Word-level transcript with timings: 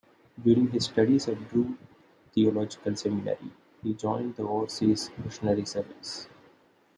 During 0.43 0.71
his 0.71 0.85
studies 0.85 1.27
at 1.29 1.47
Drew 1.49 1.77
Theological 2.33 2.95
Seminary, 2.95 3.51
he 3.83 3.93
joined 3.93 4.35
the 4.35 4.41
overseas 4.41 5.11
missionary 5.23 5.65
service. 5.67 6.27